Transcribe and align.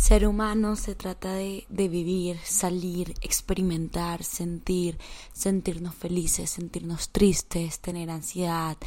Ser 0.00 0.26
humano 0.26 0.76
se 0.76 0.94
trata 0.94 1.34
de, 1.34 1.66
de, 1.68 1.86
vivir, 1.86 2.38
salir, 2.42 3.14
experimentar, 3.20 4.24
sentir, 4.24 4.98
sentirnos 5.34 5.94
felices, 5.94 6.48
sentirnos 6.48 7.10
tristes, 7.10 7.80
tener 7.80 8.08
ansiedad, 8.08 8.78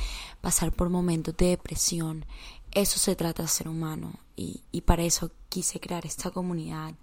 pasar 0.41 0.71
por 0.71 0.89
momentos 0.89 1.38
de 1.38 1.49
depresión. 1.49 2.26
Eso 2.71 2.97
se 2.97 3.15
trata 3.15 3.44
de 3.44 3.47
ser 3.47 3.68
humano 3.68 4.13
y, 4.36 4.63
y 4.71 4.81
para 4.81 5.04
eso 5.04 5.29
quise 5.49 5.79
crear 5.79 6.04
esta 6.07 6.31
comunidad, 6.31 6.96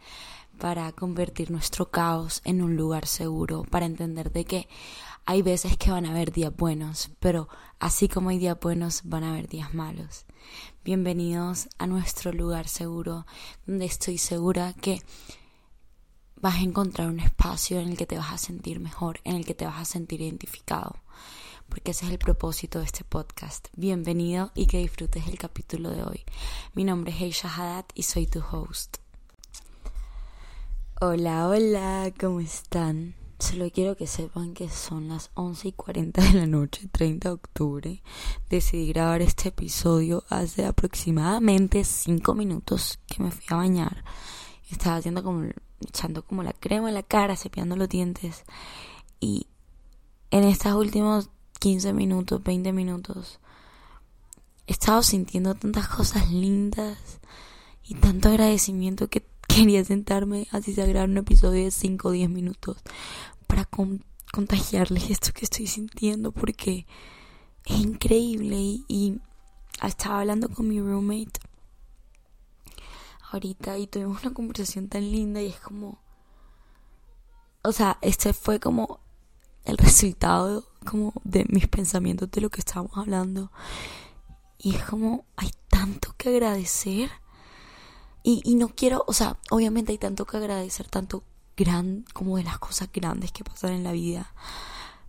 para 0.59 0.91
convertir 0.91 1.53
nuestro 1.53 1.91
caos 1.91 2.43
en 2.45 2.63
un 2.63 2.77
lugar 2.77 3.07
seguro, 3.07 3.63
para 3.63 3.87
entender 3.87 4.33
de 4.33 4.45
que 4.45 4.69
hay 5.31 5.43
veces 5.43 5.77
que 5.77 5.93
van 5.93 6.07
a 6.07 6.11
haber 6.11 6.33
días 6.33 6.53
buenos, 6.57 7.13
pero 7.21 7.49
así 7.79 8.09
como 8.09 8.31
hay 8.31 8.39
días 8.39 8.59
buenos, 8.59 9.03
van 9.05 9.23
a 9.23 9.31
haber 9.31 9.47
días 9.47 9.73
malos. 9.75 10.27
Bienvenidos 10.83 11.69
a 11.79 11.87
nuestro 11.87 12.33
lugar 12.33 12.67
seguro, 12.67 13.27
donde 13.65 13.85
estoy 13.85 14.19
segura 14.19 14.73
que 14.73 15.01
vas 16.35 16.57
a 16.57 16.63
encontrar 16.63 17.09
un 17.09 17.21
espacio 17.21 17.79
en 17.79 17.91
el 17.91 17.97
que 17.97 18.07
te 18.07 18.19
vas 18.19 18.33
a 18.33 18.39
sentir 18.39 18.81
mejor, 18.81 19.21
en 19.23 19.37
el 19.37 19.47
que 19.47 19.55
te 19.55 19.67
vas 19.67 19.79
a 19.79 19.85
sentir 19.85 20.21
identificado, 20.21 20.97
porque 21.69 21.93
ese 21.93 22.07
es 22.07 22.11
el 22.11 22.19
propósito 22.19 22.81
de 22.81 22.87
este 22.87 23.05
podcast. 23.05 23.69
Bienvenido 23.77 24.51
y 24.57 24.67
que 24.67 24.79
disfrutes 24.79 25.29
el 25.29 25.39
capítulo 25.39 25.91
de 25.91 26.03
hoy. 26.03 26.25
Mi 26.75 26.83
nombre 26.83 27.13
es 27.13 27.21
Heisha 27.21 27.55
Haddad 27.55 27.85
y 27.95 28.03
soy 28.03 28.27
tu 28.27 28.41
host. 28.41 28.97
Hola, 31.01 31.47
hola, 31.47 32.13
¿cómo 32.19 32.41
están? 32.41 33.20
Solo 33.41 33.71
quiero 33.71 33.97
que 33.97 34.07
sepan 34.07 34.53
que 34.53 34.69
son 34.69 35.09
las 35.09 35.31
11 35.33 35.69
y 35.69 35.73
40 35.73 36.21
de 36.21 36.33
la 36.35 36.47
noche, 36.47 36.89
30 36.93 37.31
de 37.31 37.35
octubre. 37.35 38.03
Decidí 38.51 38.93
grabar 38.93 39.23
este 39.23 39.49
episodio 39.49 40.25
hace 40.29 40.67
aproximadamente 40.67 41.83
5 41.83 42.35
minutos 42.35 42.99
que 43.07 43.23
me 43.23 43.31
fui 43.31 43.47
a 43.49 43.57
bañar. 43.57 44.05
Estaba 44.71 44.97
haciendo 44.97 45.23
como, 45.23 45.49
echando 45.81 46.23
como 46.23 46.43
la 46.43 46.53
crema 46.53 46.89
en 46.89 46.95
la 46.95 47.03
cara, 47.03 47.35
cepillando 47.35 47.77
los 47.77 47.89
dientes. 47.89 48.45
Y 49.21 49.47
en 50.31 50.45
estos 50.45 50.75
últimos 50.75 51.31
15 51.61 51.95
minutos, 51.95 52.45
20 52.45 52.75
minutos, 52.75 53.41
he 54.67 54.73
estado 54.73 55.03
sintiendo 55.03 55.55
tantas 55.55 55.89
cosas 55.89 56.31
lindas 56.31 56.99
y 57.83 57.95
tanto 57.95 58.29
agradecimiento 58.29 59.09
que 59.09 59.25
quería 59.55 59.85
sentarme 59.85 60.47
así 60.53 60.79
a 60.81 60.87
grabar 60.87 61.09
un 61.09 61.19
episodio 61.19 61.65
de 61.65 61.71
5 61.71 62.09
o 62.09 62.11
10 62.13 62.31
minutos 62.31 62.77
para 63.47 63.69
contagiarles 64.33 65.11
esto 65.11 65.33
que 65.33 65.45
estoy 65.45 65.67
sintiendo 65.67 66.33
porque 66.33 66.87
es 67.65 67.81
increíble. 67.81 68.57
Y, 68.89 69.19
estaba 69.83 70.21
hablando 70.21 70.51
con 70.51 70.69
mi 70.69 70.79
roommate 70.79 71.41
ahorita 73.33 73.79
y 73.79 73.87
tuvimos 73.87 74.23
una 74.23 74.35
conversación 74.35 74.89
tan 74.89 75.11
linda 75.11 75.41
y 75.41 75.47
es 75.47 75.59
como 75.59 75.99
o 77.63 77.73
sea 77.73 77.97
este 78.03 78.35
fue 78.35 78.61
como 78.61 79.01
el 79.65 79.79
resultado 79.79 80.67
como 80.85 81.15
de 81.25 81.47
mis 81.49 81.67
pensamientos 81.67 82.31
de 82.31 82.43
lo 82.43 82.51
que 82.51 82.61
estábamos 82.61 82.97
hablando. 82.99 83.51
Y 84.59 84.75
es 84.77 84.85
como 84.85 85.25
hay 85.37 85.51
tanto 85.69 86.15
que 86.19 86.29
agradecer 86.29 87.11
y, 88.23 88.55
no 88.55 88.69
quiero, 88.69 89.05
o 89.07 89.13
sea, 89.13 89.39
obviamente 89.51 89.93
hay 89.93 89.99
tanto 89.99 90.27
que 90.27 90.37
agradecer, 90.37 90.89
tanto 90.89 91.25
gran, 91.57 92.05
como 92.13 92.37
de 92.37 92.45
las 92.45 92.59
cosas 92.59 92.91
grandes 92.93 93.33
que 93.33 93.45
pasan 93.45 93.73
en 93.73 93.85
la 93.85 93.93
vida, 93.93 94.35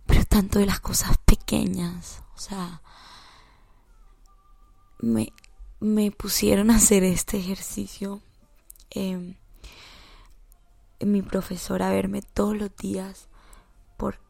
pero 0.06 0.24
tanto 0.24 0.58
de 0.58 0.66
las 0.66 0.80
cosas 0.80 1.18
pequeñas, 1.18 2.22
o 2.34 2.38
sea, 2.38 2.80
me, 5.00 5.32
me 5.80 6.10
pusieron 6.10 6.70
a 6.70 6.76
hacer 6.76 7.04
este 7.04 7.38
ejercicio. 7.38 8.22
Eh, 8.90 9.36
mi 11.00 11.22
profesora 11.22 11.88
a 11.88 11.92
verme 11.92 12.22
todos 12.22 12.56
los 12.56 12.74
días 12.76 13.28
por 13.96 14.20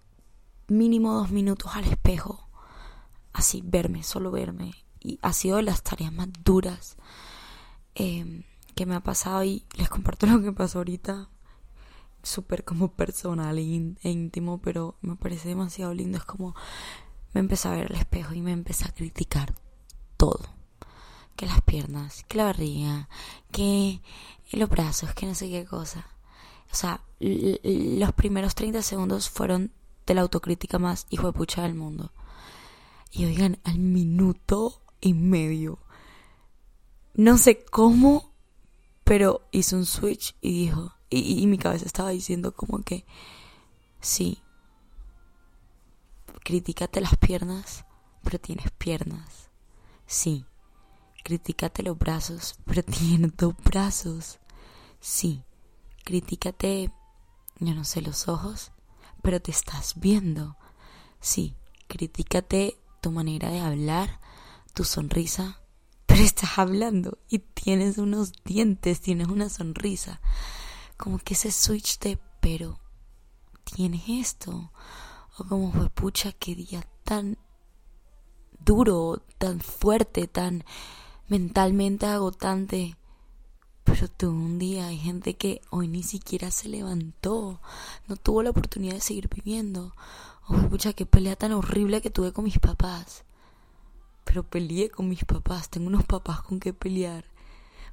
mínimo 0.69 1.13
dos 1.13 1.31
minutos 1.31 1.73
al 1.75 1.85
espejo, 1.85 2.49
así 3.33 3.63
verme, 3.65 4.03
solo 4.03 4.31
verme, 4.31 4.73
y 5.01 5.19
ha 5.23 5.33
sido 5.33 5.59
de 5.59 5.65
las 5.65 5.83
tareas 5.83 6.13
más 6.13 6.29
duras. 6.45 6.97
Eh, 7.95 8.45
que 8.75 8.87
me 8.87 8.95
ha 8.95 9.01
pasado 9.01 9.45
y 9.45 9.65
les 9.77 9.89
comparto 9.89 10.27
lo 10.29 10.43
que 10.43 10.53
pasó 10.53 10.79
ahorita. 10.79 11.29
Súper 12.23 12.65
como 12.65 12.93
personal 12.93 13.59
e, 13.59 13.63
íntimo 13.63 14.61
pero 14.63 14.97
me 15.03 15.17
parece 15.17 15.49
demasiado 15.49 15.93
lindo. 15.93 16.19
Es 16.19 16.25
como 16.25 16.55
me 17.35 17.41
empecé 17.41 17.69
a 17.69 17.73
ver 17.73 17.87
al 17.91 17.97
espejo 17.97 18.35
y 18.35 18.43
me 18.43 18.53
empecé 18.53 18.85
a 18.85 18.93
criticar 18.93 19.55
todo. 20.17 20.41
Que 21.37 21.47
las 21.47 21.63
piernas 21.63 22.25
que 22.29 22.39
la 22.39 22.45
barriga 22.45 23.09
que 23.51 24.01
los 24.53 24.69
brazos 24.69 25.15
que 25.15 25.27
no 25.27 25.35
sé 25.35 25.51
qué 25.51 25.65
cosa. 25.65 26.07
O 26.71 26.75
sea 26.75 27.01
los 27.21 28.13
primeros 28.13 28.55
30 28.55 28.83
segundos 28.83 29.31
fueron 29.31 29.73
de 30.07 30.15
la 30.15 30.23
autocrítica 30.23 30.79
más 30.79 31.07
hijo 31.11 31.27
de 31.27 31.33
pucha 31.33 31.63
del 31.63 31.75
mundo. 31.75 32.13
Y 33.11 33.25
oigan 33.25 33.59
al 33.65 33.79
minuto 33.79 34.81
y 35.01 35.15
medio 35.15 35.79
no 37.15 37.37
sé 37.37 37.63
cómo 37.65 38.32
pero 39.13 39.47
hizo 39.53 39.77
un 39.77 39.85
switch 39.85 40.35
y 40.41 40.65
dijo, 40.65 40.95
y, 41.11 41.47
mi 41.47 41.59
cabeza 41.59 41.85
estaba 41.85 42.09
diciendo 42.09 42.55
como 42.57 42.79
que, 42.79 43.05
sí, 44.01 44.41
critícate 46.43 47.03
las 47.03 47.19
piernas, 47.19 47.85
pero 48.25 48.41
tienes 48.41 48.71
piernas. 48.71 49.51
Sí, 50.07 50.47
critícate 51.25 51.83
los 51.83 51.99
brazos, 51.99 52.55
pero 52.65 52.83
tienes 52.87 53.37
dos 53.37 53.55
brazos. 53.63 54.39
Sí, 54.99 55.43
critícate, 56.05 56.91
yo 57.59 57.75
no 57.75 57.85
sé, 57.85 58.01
los 58.01 58.29
ojos, 58.29 58.73
pero 59.21 59.43
te 59.43 59.51
estás 59.51 60.01
viendo. 60.01 60.57
Sí, 61.21 61.55
critícate 61.87 62.79
tu 63.03 63.11
manera 63.11 63.51
de 63.51 63.61
hablar, 63.61 64.21
tu 64.73 64.85
sonrisa, 64.85 65.61
pero 66.13 66.25
estás 66.25 66.59
hablando 66.59 67.17
y 67.31 67.39
tienes 67.39 67.97
unos 67.97 68.33
dientes, 68.45 69.01
tienes 69.01 69.29
una 69.29 69.49
sonrisa. 69.49 70.21
Como 70.99 71.17
que 71.17 71.33
ese 71.33 71.51
switch 71.51 71.99
de, 72.01 72.19
pero 72.39 72.79
tienes 73.65 74.03
esto. 74.09 74.73
O 75.39 75.45
como 75.45 75.73
fue 75.73 75.89
pucha, 75.89 76.33
qué 76.33 76.55
día 76.55 76.87
tan 77.03 77.39
duro, 78.61 79.23
tan 79.39 79.61
fuerte, 79.61 80.27
tan 80.27 80.65
mentalmente 81.29 82.05
agotante. 82.05 82.99
Pero 83.83 84.07
tuvo 84.09 84.33
un 84.33 84.59
día, 84.59 84.89
hay 84.89 84.99
gente 84.99 85.39
que 85.39 85.63
hoy 85.71 85.89
ni 85.89 86.03
siquiera 86.03 86.51
se 86.51 86.69
levantó, 86.69 87.63
no 88.07 88.17
tuvo 88.17 88.43
la 88.43 88.51
oportunidad 88.51 88.97
de 88.97 89.01
seguir 89.01 89.31
viviendo. 89.35 89.95
O 90.47 90.57
pucha, 90.69 90.93
qué 90.93 91.07
pelea 91.07 91.37
tan 91.37 91.53
horrible 91.53 92.03
que 92.03 92.11
tuve 92.11 92.35
con 92.35 92.45
mis 92.45 92.59
papás 92.59 93.25
pero 94.25 94.43
peleé 94.43 94.91
con 94.91 95.09
mis 95.09 95.25
papás, 95.25 95.69
tengo 95.69 95.87
unos 95.87 96.05
papás 96.05 96.43
con 96.43 96.61
que 96.61 96.73
pelear. 96.73 97.25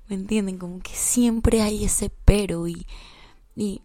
¿Me 0.08 0.16
entienden? 0.16 0.58
Como 0.58 0.80
que 0.80 0.96
siempre 0.96 1.62
hay 1.62 1.86
ese 1.86 2.10
pero 2.26 2.68
y, 2.68 2.86
y 3.56 3.82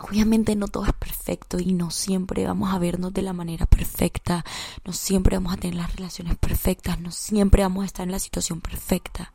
obviamente 0.00 0.56
no 0.56 0.68
todo 0.68 0.86
es 0.86 0.92
perfecto 0.92 1.58
y 1.58 1.72
no 1.72 1.90
siempre 1.90 2.46
vamos 2.46 2.72
a 2.72 2.78
vernos 2.78 3.12
de 3.12 3.22
la 3.22 3.32
manera 3.32 3.66
perfecta, 3.66 4.44
no 4.84 4.92
siempre 4.92 5.36
vamos 5.36 5.52
a 5.52 5.56
tener 5.58 5.76
las 5.76 5.94
relaciones 5.94 6.36
perfectas, 6.38 7.00
no 7.00 7.10
siempre 7.10 7.62
vamos 7.62 7.82
a 7.82 7.86
estar 7.86 8.06
en 8.06 8.12
la 8.12 8.18
situación 8.18 8.60
perfecta. 8.60 9.32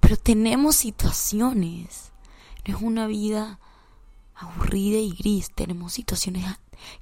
Pero 0.00 0.16
tenemos 0.16 0.76
situaciones, 0.76 2.12
no 2.66 2.76
es 2.76 2.82
una 2.82 3.06
vida 3.06 3.58
aburrida 4.34 4.98
y 4.98 5.12
gris, 5.12 5.50
tenemos 5.54 5.92
situaciones 5.92 6.44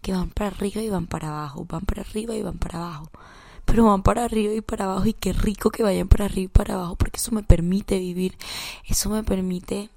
que 0.03 0.13
van 0.13 0.31
para 0.31 0.51
arriba 0.51 0.83
y 0.83 0.91
van 0.91 1.07
para 1.07 1.29
abajo, 1.29 1.65
van 1.65 1.83
para 1.83 2.03
arriba 2.03 2.35
y 2.35 2.43
van 2.43 2.59
para 2.59 2.79
abajo 2.79 3.11
pero 3.71 3.85
van 3.85 4.03
para 4.03 4.25
arriba 4.25 4.53
y 4.53 4.63
para 4.63 4.87
abajo 4.87 5.07
y 5.07 5.13
qué 5.13 5.33
rico 5.33 5.71
que 5.71 5.85
vayan 5.85 6.09
para 6.09 6.25
arriba 6.25 6.47
y 6.47 6.49
para 6.49 6.75
abajo 6.75 6.97
porque 6.97 7.19
eso 7.19 7.31
me 7.31 7.45
permite 7.45 8.01
vivir, 8.01 8.37
eso 8.85 9.11
me 9.11 9.23
permite 9.23 9.91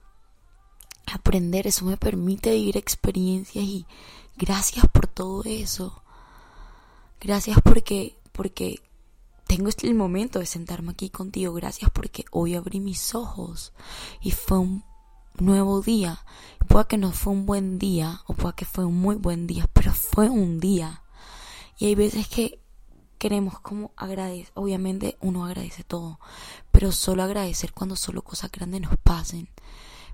aprender, 1.12 1.65
eso 1.65 1.83
me 1.83 1.97
permite 1.97 2.51
vivir 2.51 2.77
experiencias 2.77 3.65
y 3.65 3.88
gracias 4.38 4.86
por 4.94 5.07
todo 5.07 5.42
eso. 5.45 6.03
Gracias 7.19 7.57
porque 7.63 8.15
porque 8.31 8.80
tengo 9.47 9.69
este 9.69 9.88
el 9.88 9.95
momento 9.95 10.38
de 10.38 10.45
sentarme 10.45 10.92
aquí 10.92 11.09
contigo. 11.09 11.53
Gracias 11.53 11.89
porque 11.89 12.25
hoy 12.30 12.53
abrí 12.53 12.80
mis 12.80 13.15
ojos 13.15 13.74
y 14.21 14.30
fue 14.30 14.59
un 14.59 14.83
nuevo 15.39 15.81
día. 15.81 16.24
Puede 16.68 16.86
que 16.86 16.97
no 17.00 17.12
fue 17.12 17.33
un 17.33 17.47
buen 17.47 17.80
día 17.80 18.21
o 18.27 18.36
puede 18.36 18.53
que 18.53 18.65
fue 18.65 18.86
un 18.86 19.00
muy 19.00 19.15
buen 19.15 19.47
día, 19.47 19.68
pero 19.74 19.94
fue 19.94 20.30
un 20.30 20.59
día. 20.59 21.01
Y 21.80 21.88
hay 21.88 21.95
veces 21.95 22.27
que 22.27 22.62
queremos 23.23 23.61
como 23.61 23.93
agradecer, 23.95 24.51
obviamente 24.53 25.17
uno 25.21 25.45
agradece 25.45 25.85
todo, 25.85 26.19
pero 26.73 26.91
solo 26.91 27.23
agradecer 27.23 27.71
cuando 27.71 27.95
solo 27.95 28.21
cosas 28.21 28.51
grandes 28.51 28.81
nos 28.81 28.97
pasen. 28.97 29.47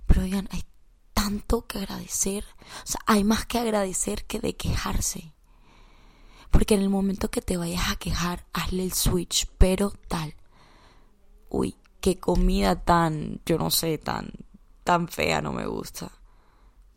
Pero 0.05 0.21
oigan, 0.21 0.47
hay 0.51 0.63
tanto 1.15 1.65
que 1.65 1.79
agradecer, 1.79 2.45
o 2.83 2.85
sea, 2.85 3.01
hay 3.07 3.23
más 3.23 3.47
que 3.47 3.57
agradecer 3.57 4.25
que 4.25 4.39
de 4.39 4.55
quejarse. 4.55 5.33
Porque 6.51 6.75
en 6.75 6.81
el 6.81 6.91
momento 6.91 7.31
que 7.31 7.41
te 7.41 7.57
vayas 7.57 7.89
a 7.89 7.95
quejar, 7.95 8.45
hazle 8.53 8.83
el 8.83 8.93
switch, 8.93 9.47
pero 9.57 9.91
tal. 10.07 10.35
Uy, 11.49 11.77
qué 12.01 12.19
comida 12.19 12.75
tan, 12.75 13.41
yo 13.43 13.57
no 13.57 13.71
sé, 13.71 13.97
tan 13.97 14.33
tan 14.83 15.07
fea 15.07 15.41
no 15.41 15.51
me 15.51 15.65
gusta. 15.65 16.11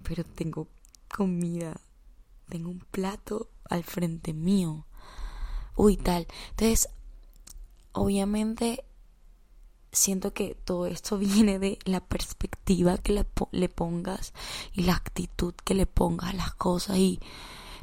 Pero 0.03 0.25
tengo 0.25 0.69
comida. 1.09 1.81
Tengo 2.51 2.69
un 2.69 2.81
plato 2.81 3.49
al 3.71 3.83
frente 3.83 4.35
mío. 4.35 4.87
Uy, 5.77 5.97
tal. 5.97 6.27
Entonces, 6.51 6.89
obviamente 7.93 8.85
siento 9.93 10.33
que 10.33 10.55
todo 10.55 10.87
esto 10.87 11.19
viene 11.19 11.59
de 11.59 11.79
la 11.85 12.01
perspectiva 12.01 12.99
que 12.99 13.13
le, 13.53 13.69
pongas 13.69 14.33
y 14.73 14.83
la 14.83 14.95
actitud 14.95 15.55
que 15.65 15.75
le 15.75 15.87
pongas 15.87 16.31
a 16.31 16.37
las 16.37 16.55
cosas 16.55 16.97
y 16.97 17.21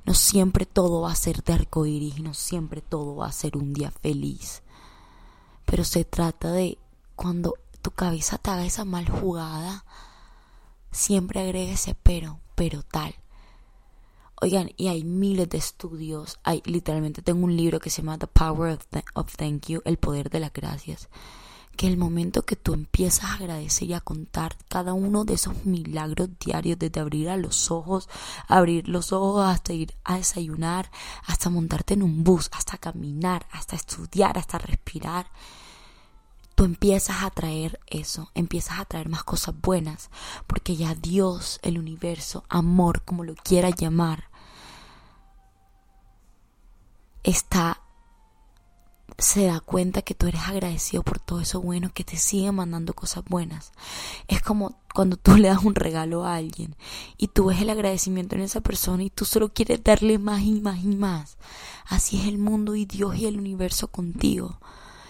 no 0.05 0.13
siempre 0.13 0.65
todo 0.65 1.01
va 1.01 1.11
a 1.11 1.15
ser 1.15 1.43
de 1.43 1.53
arcoíris, 1.53 2.19
no 2.19 2.33
siempre 2.33 2.81
todo 2.81 3.17
va 3.17 3.27
a 3.27 3.31
ser 3.31 3.57
un 3.57 3.73
día 3.73 3.91
feliz. 3.91 4.63
Pero 5.65 5.83
se 5.83 6.03
trata 6.03 6.51
de 6.51 6.79
cuando 7.15 7.53
tu 7.81 7.91
cabeza 7.91 8.37
te 8.37 8.49
haga 8.49 8.65
esa 8.65 8.85
mal 8.85 9.07
jugada, 9.07 9.85
siempre 10.91 11.41
agregue 11.41 11.73
ese 11.73 11.95
pero, 11.95 12.39
pero 12.55 12.81
tal. 12.81 13.13
Oigan, 14.41 14.71
y 14.77 14.87
hay 14.87 15.03
miles 15.03 15.49
de 15.49 15.57
estudios. 15.57 16.39
Hay, 16.43 16.61
literalmente 16.65 17.21
tengo 17.21 17.45
un 17.45 17.57
libro 17.57 17.79
que 17.79 17.89
se 17.89 18.01
llama 18.01 18.17
The 18.17 18.27
Power 18.27 18.73
of, 18.73 18.85
of 19.13 19.35
Thank 19.35 19.67
You, 19.67 19.81
El 19.83 19.97
Poder 19.97 20.29
de 20.29 20.39
las 20.39 20.53
Gracias 20.53 21.09
que 21.79 21.87
el 21.87 21.95
momento 21.95 22.43
que 22.43 22.57
tú 22.57 22.73
empiezas 22.73 23.23
a 23.23 23.35
agradecer 23.35 23.87
y 23.87 23.93
a 23.93 24.01
contar 24.01 24.57
cada 24.67 24.91
uno 24.91 25.23
de 25.23 25.35
esos 25.35 25.65
milagros 25.65 26.27
diarios, 26.37 26.77
desde 26.77 26.99
abrir 26.99 27.29
a 27.29 27.37
los 27.37 27.71
ojos, 27.71 28.09
abrir 28.49 28.89
los 28.89 29.13
ojos 29.13 29.45
hasta 29.45 29.71
ir 29.71 29.95
a 30.03 30.17
desayunar, 30.17 30.91
hasta 31.25 31.49
montarte 31.49 31.93
en 31.93 32.03
un 32.03 32.25
bus, 32.25 32.49
hasta 32.51 32.77
caminar, 32.77 33.47
hasta 33.53 33.77
estudiar, 33.77 34.37
hasta 34.37 34.57
respirar, 34.57 35.31
tú 36.53 36.65
empiezas 36.65 37.23
a 37.23 37.29
traer 37.29 37.79
eso, 37.87 38.29
empiezas 38.35 38.81
a 38.81 38.83
traer 38.83 39.07
más 39.07 39.23
cosas 39.23 39.55
buenas, 39.61 40.09
porque 40.47 40.75
ya 40.75 40.95
Dios, 40.95 41.61
el 41.63 41.79
universo, 41.79 42.43
amor, 42.49 43.03
como 43.03 43.23
lo 43.23 43.35
quiera 43.35 43.69
llamar, 43.69 44.28
está 47.23 47.81
se 49.17 49.45
da 49.45 49.59
cuenta 49.59 50.01
que 50.01 50.15
tú 50.15 50.27
eres 50.27 50.41
agradecido 50.41 51.03
por 51.03 51.19
todo 51.19 51.41
eso 51.41 51.61
bueno, 51.61 51.91
que 51.93 52.03
te 52.03 52.17
sigue 52.17 52.51
mandando 52.51 52.93
cosas 52.93 53.23
buenas. 53.25 53.71
Es 54.27 54.41
como 54.41 54.79
cuando 54.93 55.17
tú 55.17 55.35
le 55.37 55.49
das 55.49 55.63
un 55.63 55.75
regalo 55.75 56.25
a 56.25 56.35
alguien 56.35 56.75
y 57.17 57.27
tú 57.27 57.45
ves 57.45 57.61
el 57.61 57.69
agradecimiento 57.69 58.35
en 58.35 58.41
esa 58.41 58.61
persona 58.61 59.03
y 59.03 59.09
tú 59.09 59.25
solo 59.25 59.53
quieres 59.53 59.83
darle 59.83 60.19
más 60.19 60.41
y 60.41 60.61
más 60.61 60.83
y 60.83 60.95
más. 60.95 61.37
Así 61.87 62.19
es 62.19 62.27
el 62.27 62.37
mundo 62.37 62.75
y 62.75 62.85
Dios 62.85 63.17
y 63.17 63.25
el 63.25 63.37
universo 63.37 63.89
contigo. 63.89 64.59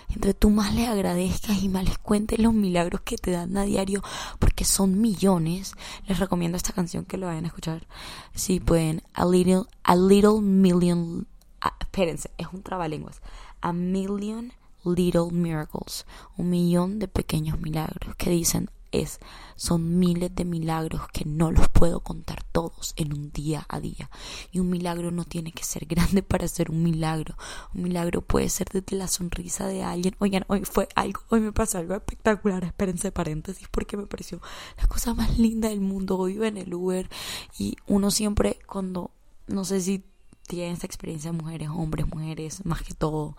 Entre 0.09 0.33
tú 0.33 0.49
más 0.49 0.73
le 0.73 0.87
agradezcas 0.87 1.61
y 1.61 1.69
más 1.69 1.83
les 1.83 1.99
cuentes 1.99 2.39
los 2.39 2.51
milagros 2.51 3.01
que 3.01 3.17
te 3.17 3.29
dan 3.29 3.55
a 3.57 3.63
diario, 3.63 4.01
porque 4.39 4.65
son 4.65 4.99
millones. 4.99 5.75
Les 6.07 6.17
recomiendo 6.17 6.57
esta 6.57 6.73
canción 6.73 7.05
que 7.05 7.17
lo 7.17 7.27
vayan 7.27 7.43
a 7.43 7.49
escuchar. 7.49 7.87
Si 8.33 8.59
pueden, 8.59 9.03
A 9.13 9.25
Little, 9.25 9.65
a 9.83 9.95
little 9.95 10.41
Million. 10.41 11.27
Ah, 11.61 11.75
espérense, 11.79 12.31
es 12.37 12.47
un 12.53 12.63
trabalenguas 12.63 13.21
a 13.61 13.73
million 13.73 14.53
little 14.85 15.31
miracles, 15.31 16.05
un 16.37 16.49
millón 16.49 16.99
de 16.99 17.07
pequeños 17.07 17.59
milagros 17.59 18.15
que 18.15 18.29
dicen 18.29 18.69
es 18.91 19.19
son 19.55 19.99
miles 19.99 20.33
de 20.33 20.45
milagros 20.45 21.01
que 21.13 21.25
no 21.25 21.51
los 21.51 21.67
puedo 21.69 21.99
contar 21.99 22.43
todos 22.43 22.93
en 22.95 23.13
un 23.13 23.31
día 23.31 23.65
a 23.69 23.79
día. 23.79 24.09
Y 24.51 24.59
un 24.59 24.69
milagro 24.69 25.11
no 25.11 25.25
tiene 25.25 25.51
que 25.51 25.63
ser 25.63 25.85
grande 25.85 26.23
para 26.23 26.47
ser 26.47 26.71
un 26.71 26.81
milagro. 26.81 27.35
Un 27.75 27.83
milagro 27.83 28.21
puede 28.21 28.49
ser 28.49 28.67
desde 28.69 28.95
la 28.95 29.07
sonrisa 29.07 29.67
de 29.67 29.83
alguien. 29.83 30.15
Oigan, 30.19 30.45
hoy 30.47 30.63
fue 30.63 30.87
algo, 30.95 31.21
hoy 31.29 31.41
me 31.41 31.51
pasó 31.51 31.77
algo 31.77 31.93
espectacular. 31.93 32.63
Espérense 32.63 33.11
paréntesis 33.11 33.67
porque 33.69 33.97
me 33.97 34.07
pareció 34.07 34.41
la 34.77 34.87
cosa 34.87 35.13
más 35.13 35.37
linda 35.37 35.69
del 35.69 35.81
mundo. 35.81 36.17
Hoy 36.17 36.33
iba 36.33 36.47
en 36.47 36.57
el 36.57 36.73
Uber 36.73 37.09
y 37.57 37.75
uno 37.87 38.11
siempre 38.11 38.59
cuando 38.65 39.11
no 39.47 39.65
sé 39.65 39.81
si 39.81 40.03
tienen 40.49 40.73
esta 40.73 40.87
experiencia 40.87 41.31
mujeres, 41.31 41.69
hombres, 41.69 42.07
mujeres, 42.07 42.65
más 42.65 42.81
que 42.81 42.95
todo, 42.95 43.37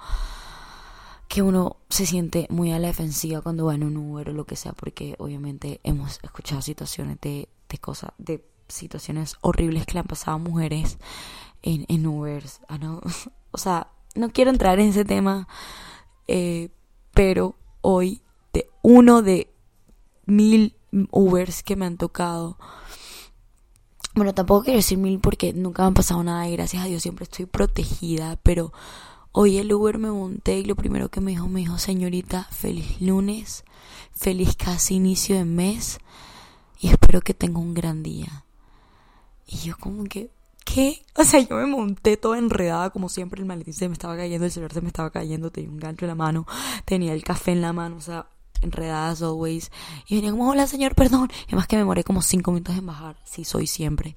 que 1.28 1.42
uno 1.42 1.76
se 1.88 2.06
siente 2.06 2.46
muy 2.50 2.70
a 2.72 2.78
la 2.78 2.88
defensiva 2.88 3.40
cuando 3.40 3.66
va 3.66 3.74
en 3.74 3.82
un 3.82 3.96
Uber 3.96 4.30
o 4.30 4.32
lo 4.32 4.46
que 4.46 4.56
sea, 4.56 4.72
porque 4.72 5.16
obviamente 5.18 5.80
hemos 5.82 6.20
escuchado 6.22 6.62
situaciones 6.62 7.18
de, 7.20 7.48
de 7.68 7.78
cosas, 7.78 8.12
de 8.18 8.44
situaciones 8.68 9.36
horribles 9.40 9.86
que 9.86 9.94
le 9.94 10.00
han 10.00 10.06
pasado 10.06 10.36
a 10.36 10.38
mujeres 10.38 10.98
en, 11.62 11.84
en 11.88 12.06
Ubers. 12.06 12.60
Ah, 12.68 12.78
no. 12.78 13.00
o 13.50 13.58
sea, 13.58 13.88
no 14.14 14.30
quiero 14.30 14.50
entrar 14.50 14.78
en 14.78 14.90
ese 14.90 15.04
tema, 15.04 15.48
eh, 16.28 16.70
pero 17.12 17.56
hoy 17.80 18.22
de 18.52 18.70
uno 18.82 19.22
de 19.22 19.52
mil 20.26 20.76
Ubers 21.10 21.64
que 21.64 21.74
me 21.74 21.86
han 21.86 21.96
tocado, 21.96 22.56
bueno, 24.14 24.34
tampoco 24.34 24.64
quiero 24.64 24.78
decir 24.78 24.98
mil 24.98 25.20
porque 25.20 25.52
nunca 25.52 25.82
me 25.82 25.88
han 25.88 25.94
pasado 25.94 26.22
nada 26.22 26.48
y 26.48 26.52
gracias 26.52 26.84
a 26.84 26.86
Dios 26.86 27.02
siempre 27.02 27.24
estoy 27.24 27.46
protegida, 27.46 28.38
pero 28.42 28.72
hoy 29.32 29.58
el 29.58 29.72
Uber 29.72 29.98
me 29.98 30.10
monté 30.10 30.58
y 30.58 30.64
lo 30.64 30.74
primero 30.74 31.08
que 31.10 31.20
me 31.20 31.30
dijo, 31.32 31.48
me 31.48 31.60
dijo, 31.60 31.78
señorita, 31.78 32.48
feliz 32.50 33.00
lunes, 33.00 33.64
feliz 34.12 34.56
casi 34.56 34.96
inicio 34.96 35.36
de 35.36 35.44
mes 35.44 36.00
y 36.80 36.88
espero 36.88 37.20
que 37.20 37.34
tenga 37.34 37.60
un 37.60 37.74
gran 37.74 38.02
día. 38.02 38.44
Y 39.46 39.58
yo 39.58 39.76
como 39.78 40.04
que, 40.04 40.30
¿qué? 40.64 41.02
O 41.16 41.24
sea, 41.24 41.40
yo 41.40 41.56
me 41.56 41.66
monté 41.66 42.16
toda 42.16 42.38
enredada 42.38 42.90
como 42.90 43.08
siempre, 43.08 43.40
el 43.40 43.46
maletín 43.46 43.74
se 43.74 43.88
me 43.88 43.92
estaba 43.92 44.16
cayendo, 44.16 44.46
el 44.46 44.52
celular 44.52 44.72
se 44.72 44.80
me 44.80 44.88
estaba 44.88 45.10
cayendo, 45.10 45.50
tenía 45.52 45.70
un 45.70 45.78
gancho 45.78 46.04
en 46.04 46.08
la 46.08 46.14
mano, 46.14 46.46
tenía 46.84 47.12
el 47.12 47.22
café 47.22 47.52
en 47.52 47.62
la 47.62 47.72
mano, 47.72 47.96
o 47.96 48.00
sea, 48.00 48.26
enredadas 48.62 49.22
always. 49.22 49.70
Y 50.06 50.16
venía 50.16 50.30
como, 50.30 50.48
hola 50.50 50.66
señor, 50.66 50.94
perdón. 50.94 51.30
Y 51.48 51.54
más 51.54 51.66
que 51.66 51.76
me 51.76 51.84
moré 51.84 52.04
como 52.04 52.22
cinco 52.22 52.52
minutos 52.52 52.76
en 52.76 52.86
bajar. 52.86 53.16
Sí, 53.24 53.44
soy 53.44 53.66
siempre. 53.66 54.16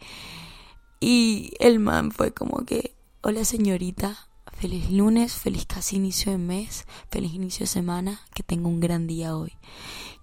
Y 0.99 1.53
el 1.59 1.79
man 1.79 2.11
fue 2.11 2.33
como 2.33 2.65
que, 2.65 2.95
hola 3.21 3.43
señorita, 3.43 4.29
feliz 4.53 4.89
lunes, 4.89 5.33
feliz 5.33 5.65
casi 5.65 5.97
inicio 5.97 6.31
de 6.31 6.37
mes, 6.37 6.85
feliz 7.11 7.33
inicio 7.33 7.63
de 7.63 7.67
semana, 7.67 8.21
que 8.33 8.43
tenga 8.43 8.67
un 8.67 8.79
gran 8.79 9.07
día 9.07 9.35
hoy. 9.35 9.51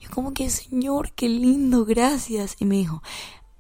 Yo 0.01 0.09
como 0.11 0.33
que, 0.33 0.49
señor, 0.49 1.13
qué 1.13 1.29
lindo, 1.29 1.85
gracias. 1.85 2.57
Y 2.59 2.65
me 2.65 2.77
dijo, 2.77 3.03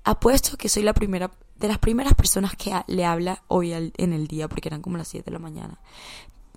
apuesto 0.04 0.56
que 0.56 0.70
soy 0.70 0.82
la 0.82 0.94
primera, 0.94 1.30
de 1.56 1.68
las 1.68 1.78
primeras 1.78 2.14
personas 2.14 2.56
que 2.56 2.72
le 2.86 3.04
habla 3.04 3.42
hoy 3.48 3.72
en 3.72 4.12
el 4.12 4.26
día, 4.26 4.48
porque 4.48 4.68
eran 4.68 4.80
como 4.80 4.96
las 4.96 5.08
7 5.08 5.26
de 5.26 5.32
la 5.32 5.38
mañana. 5.38 5.78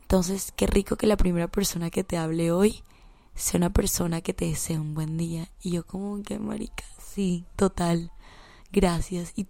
Entonces, 0.01 0.53
qué 0.55 0.67
rico 0.67 0.95
que 0.95 1.07
la 1.07 1.17
primera 1.17 1.47
persona 1.49 1.89
que 1.89 2.03
te 2.03 2.17
hable 2.17 2.51
hoy 2.51 2.83
sea 3.35 3.57
una 3.57 3.71
persona 3.71 4.21
que 4.21 4.33
te 4.33 4.45
desee 4.45 4.79
un 4.79 4.93
buen 4.93 5.17
día. 5.17 5.49
Y 5.61 5.71
yo 5.71 5.85
como 5.85 6.21
que, 6.23 6.39
marica, 6.39 6.83
sí, 7.13 7.45
total, 7.55 8.11
gracias. 8.71 9.33
Y 9.35 9.47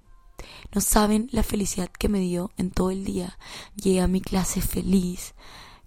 no 0.73 0.81
saben 0.81 1.29
la 1.31 1.43
felicidad 1.43 1.89
que 1.89 2.09
me 2.09 2.19
dio 2.19 2.51
en 2.57 2.71
todo 2.71 2.91
el 2.91 3.03
día. 3.03 3.37
Llegué 3.75 4.01
a 4.01 4.07
mi 4.07 4.21
clase 4.21 4.61
feliz, 4.61 5.33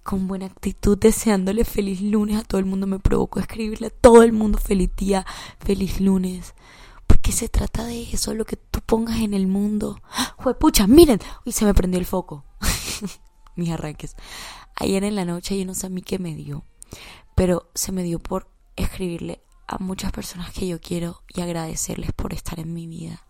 con 0.02 0.28
buena 0.28 0.46
actitud, 0.46 0.96
deseándole 0.98 1.64
feliz 1.64 2.00
lunes 2.00 2.36
a 2.36 2.44
todo 2.44 2.58
el 2.58 2.66
mundo. 2.66 2.86
Me 2.86 2.98
provocó 2.98 3.40
escribirle 3.40 3.88
a 3.88 3.90
todo 3.90 4.22
el 4.22 4.32
mundo 4.32 4.58
feliz 4.58 4.90
día, 4.96 5.26
feliz 5.58 6.00
lunes. 6.00 6.54
Porque 7.06 7.32
se 7.32 7.48
trata 7.48 7.84
de 7.84 8.02
eso, 8.02 8.34
lo 8.34 8.44
que 8.44 8.56
tú 8.56 8.80
pongas 8.84 9.20
en 9.20 9.34
el 9.34 9.46
mundo. 9.46 10.00
pucha, 10.60 10.86
miren. 10.86 11.20
Y 11.44 11.52
se 11.52 11.64
me 11.64 11.74
prendió 11.74 11.98
el 11.98 12.06
foco. 12.06 12.44
Mis 13.56 13.70
arranques. 13.70 14.16
Ayer 14.74 15.04
en 15.04 15.14
la 15.14 15.24
noche 15.24 15.58
yo 15.58 15.64
no 15.64 15.74
sé 15.74 15.86
a 15.86 15.90
mí 15.90 16.02
qué 16.02 16.18
me 16.18 16.34
dio 16.34 16.62
pero 17.36 17.70
se 17.74 17.92
me 17.92 18.02
dio 18.02 18.18
por 18.18 18.48
escribirle 18.76 19.42
a 19.68 19.78
muchas 19.78 20.10
personas 20.10 20.52
que 20.52 20.66
yo 20.66 20.80
quiero 20.80 21.22
y 21.28 21.42
agradecerles 21.42 22.12
por 22.12 22.32
estar 22.32 22.58
en 22.58 22.72
mi 22.72 22.86
vida. 22.86 23.22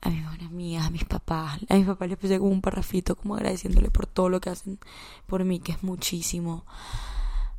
A 0.00 0.10
mis 0.10 0.24
buenas 0.24 0.46
amigas, 0.46 0.86
a 0.86 0.90
mis 0.90 1.04
papás. 1.04 1.58
A 1.68 1.74
mis 1.74 1.86
papás 1.86 2.08
les 2.08 2.18
puse 2.18 2.38
como 2.38 2.52
un 2.52 2.60
parrafito 2.60 3.16
como 3.16 3.34
agradeciéndole 3.34 3.90
por 3.90 4.06
todo 4.06 4.28
lo 4.28 4.40
que 4.40 4.50
hacen 4.50 4.78
por 5.26 5.44
mí, 5.44 5.58
que 5.58 5.72
es 5.72 5.82
muchísimo. 5.82 6.64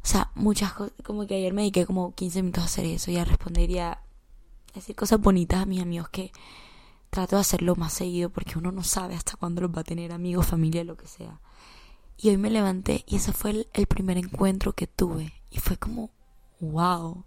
O 0.01 0.05
sea, 0.05 0.31
muchas 0.35 0.71
cosas, 0.71 0.93
como 1.03 1.27
que 1.27 1.35
ayer 1.35 1.53
me 1.53 1.63
dediqué 1.63 1.85
como 1.85 2.15
15 2.15 2.43
minutos 2.43 2.63
a 2.63 2.67
hacer 2.67 2.85
eso 2.85 3.11
y 3.11 3.17
a 3.17 3.25
responder 3.25 3.69
y 3.69 3.79
a 3.79 4.01
decir 4.73 4.95
cosas 4.95 5.19
bonitas 5.19 5.61
a 5.61 5.65
mis 5.65 5.81
amigos 5.81 6.07
que 6.07 6.31
trato 7.09 7.35
de 7.35 7.41
hacerlo 7.41 7.75
más 7.75 7.91
seguido 7.91 8.29
porque 8.29 8.57
uno 8.57 8.71
no 8.71 8.83
sabe 8.83 9.15
hasta 9.15 9.35
cuándo 9.35 9.61
los 9.61 9.71
va 9.71 9.81
a 9.81 9.83
tener 9.83 10.13
amigos, 10.13 10.47
familia, 10.47 10.85
lo 10.85 10.95
que 10.95 11.07
sea. 11.07 11.41
Y 12.15 12.29
hoy 12.29 12.37
me 12.37 12.51
levanté 12.51 13.03
y 13.05 13.17
ese 13.17 13.33
fue 13.33 13.67
el 13.73 13.87
primer 13.87 14.17
encuentro 14.17 14.71
que 14.71 14.87
tuve 14.87 15.36
y 15.49 15.59
fue 15.59 15.77
como, 15.77 16.09
wow. 16.59 17.11
O 17.11 17.25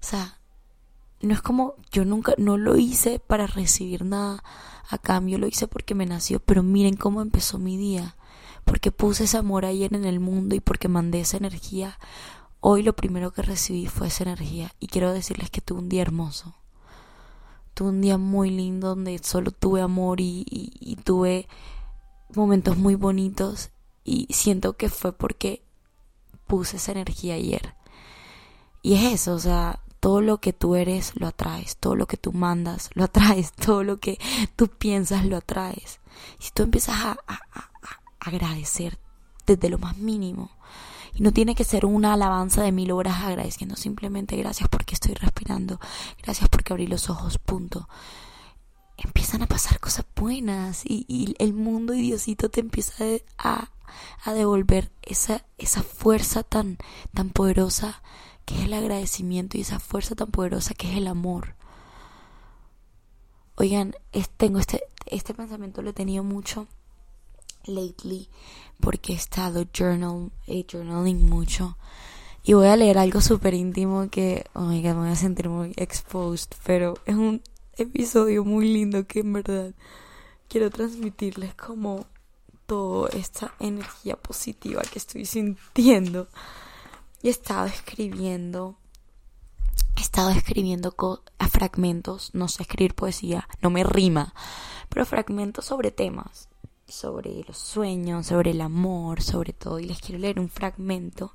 sea, 0.00 0.38
no 1.20 1.34
es 1.34 1.42
como 1.42 1.74
yo 1.90 2.04
nunca, 2.04 2.34
no 2.38 2.56
lo 2.58 2.76
hice 2.76 3.18
para 3.18 3.46
recibir 3.46 4.04
nada 4.04 4.42
a 4.88 4.98
cambio, 4.98 5.38
lo 5.38 5.46
hice 5.46 5.66
porque 5.66 5.94
me 5.94 6.06
nació, 6.06 6.40
pero 6.40 6.62
miren 6.62 6.96
cómo 6.96 7.22
empezó 7.22 7.58
mi 7.58 7.76
día, 7.76 8.16
porque 8.64 8.92
puse 8.92 9.24
ese 9.24 9.38
amor 9.38 9.64
ayer 9.64 9.94
en 9.94 10.04
el 10.04 10.20
mundo 10.20 10.54
y 10.54 10.60
porque 10.60 10.88
mandé 10.88 11.20
esa 11.20 11.36
energía. 11.36 11.98
Hoy 12.60 12.82
lo 12.82 12.94
primero 12.94 13.32
que 13.32 13.42
recibí 13.42 13.86
fue 13.86 14.08
esa 14.08 14.24
energía 14.24 14.72
y 14.80 14.88
quiero 14.88 15.12
decirles 15.12 15.50
que 15.50 15.60
tuve 15.60 15.80
un 15.80 15.88
día 15.88 16.02
hermoso. 16.02 16.54
Tuve 17.74 17.90
un 17.90 18.00
día 18.00 18.16
muy 18.16 18.50
lindo 18.50 18.88
donde 18.88 19.18
solo 19.18 19.50
tuve 19.50 19.82
amor 19.82 20.20
y, 20.20 20.44
y 20.48 20.96
tuve 20.96 21.46
momentos 22.34 22.78
muy 22.78 22.94
bonitos 22.94 23.70
y 24.02 24.26
siento 24.30 24.76
que 24.76 24.88
fue 24.88 25.12
porque 25.12 25.65
puse 26.46 26.76
esa 26.76 26.92
energía 26.92 27.34
ayer. 27.34 27.74
Y 28.82 28.94
es 28.94 29.12
eso, 29.14 29.34
o 29.34 29.38
sea, 29.38 29.80
todo 30.00 30.20
lo 30.20 30.38
que 30.38 30.52
tú 30.52 30.76
eres 30.76 31.12
lo 31.16 31.26
atraes, 31.26 31.76
todo 31.76 31.96
lo 31.96 32.06
que 32.06 32.16
tú 32.16 32.32
mandas 32.32 32.90
lo 32.94 33.04
atraes, 33.04 33.52
todo 33.66 33.82
lo 33.82 33.98
que 33.98 34.18
tú 34.54 34.68
piensas 34.68 35.24
lo 35.24 35.36
atraes. 35.36 36.00
Si 36.38 36.50
tú 36.52 36.62
empiezas 36.62 36.94
a, 36.94 37.18
agradecer 38.20 38.98
desde 39.46 39.68
lo 39.68 39.78
más 39.78 39.96
mínimo, 39.96 40.50
y 41.14 41.22
no 41.22 41.32
tiene 41.32 41.54
que 41.54 41.64
ser 41.64 41.86
una 41.86 42.12
alabanza 42.12 42.62
de 42.62 42.72
mil 42.72 42.90
horas 42.90 43.22
agradeciendo, 43.22 43.74
simplemente 43.74 44.36
gracias 44.36 44.68
porque 44.68 44.94
estoy 44.94 45.14
respirando, 45.14 45.80
gracias 46.22 46.48
porque 46.48 46.72
abrí 46.72 46.86
los 46.86 47.08
ojos, 47.08 47.38
punto. 47.38 47.88
Empiezan 48.96 49.42
a 49.42 49.46
pasar 49.46 49.80
cosas 49.80 50.06
buenas 50.14 50.82
y, 50.84 51.34
el 51.38 51.52
mundo 51.52 51.94
y 51.94 52.00
Diosito 52.00 52.48
te 52.48 52.60
empieza 52.60 53.04
a, 53.38 53.70
a 54.24 54.32
devolver 54.32 54.90
esa, 55.02 55.44
esa 55.58 55.82
fuerza 55.82 56.42
tan, 56.42 56.78
tan 57.12 57.30
poderosa 57.30 58.02
que 58.44 58.54
es 58.54 58.64
el 58.64 58.74
agradecimiento 58.74 59.58
y 59.58 59.62
esa 59.62 59.80
fuerza 59.80 60.14
tan 60.14 60.30
poderosa 60.30 60.74
que 60.74 60.90
es 60.90 60.96
el 60.96 61.08
amor. 61.08 61.54
Oigan, 63.56 63.94
tengo 64.36 64.58
este, 64.58 64.82
este 65.06 65.34
pensamiento 65.34 65.82
lo 65.82 65.90
he 65.90 65.94
tenido 65.94 66.22
mucho 66.22 66.66
lately 67.64 68.28
porque 68.80 69.12
he 69.12 69.16
estado 69.16 69.64
journal, 69.72 70.30
eh, 70.46 70.64
journaling 70.70 71.28
mucho 71.28 71.76
y 72.44 72.52
voy 72.52 72.68
a 72.68 72.76
leer 72.76 72.98
algo 72.98 73.20
súper 73.20 73.54
íntimo 73.54 74.08
que, 74.08 74.46
oh 74.54 74.60
my 74.60 74.80
god, 74.80 74.90
me 74.90 75.00
voy 75.00 75.10
a 75.10 75.16
sentir 75.16 75.48
muy 75.48 75.72
exposed, 75.76 76.50
pero 76.64 76.94
es 77.04 77.16
un 77.16 77.42
episodio 77.76 78.44
muy 78.44 78.72
lindo 78.72 79.06
que 79.06 79.20
en 79.20 79.32
verdad 79.32 79.74
quiero 80.48 80.70
transmitirles 80.70 81.54
como 81.54 82.06
toda 82.66 83.10
esta 83.10 83.54
energía 83.60 84.16
positiva 84.16 84.82
que 84.82 84.98
estoy 84.98 85.24
sintiendo 85.26 86.28
y 87.22 87.28
he 87.28 87.30
estado 87.30 87.66
escribiendo 87.66 88.76
he 89.96 90.00
estado 90.00 90.30
escribiendo 90.30 90.94
a 91.38 91.48
fragmentos, 91.48 92.30
no 92.34 92.48
sé 92.48 92.62
escribir 92.62 92.94
poesía, 92.94 93.48
no 93.62 93.70
me 93.70 93.82
rima, 93.82 94.34
pero 94.88 95.06
fragmentos 95.06 95.64
sobre 95.64 95.90
temas, 95.90 96.48
sobre 96.86 97.42
los 97.46 97.56
sueños, 97.56 98.26
sobre 98.26 98.50
el 98.50 98.60
amor, 98.60 99.22
sobre 99.22 99.52
todo. 99.52 99.78
Y 99.78 99.86
les 99.86 100.00
quiero 100.00 100.18
leer 100.18 100.38
un 100.38 100.48
fragmento 100.48 101.34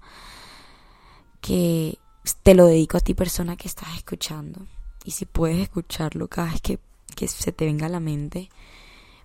que 1.42 1.98
te 2.44 2.54
lo 2.54 2.68
dedico 2.68 2.98
a 2.98 3.02
ti 3.02 3.16
persona 3.16 3.58
que 3.58 3.68
estás 3.68 3.96
escuchando. 3.96 4.68
Y 5.04 5.12
si 5.12 5.26
puedes 5.26 5.60
escucharlo 5.60 6.28
cada 6.28 6.52
vez 6.52 6.62
que, 6.62 6.80
que 7.16 7.28
se 7.28 7.52
te 7.52 7.66
venga 7.66 7.88
a 7.88 7.90
la 7.90 8.00
mente, 8.00 8.50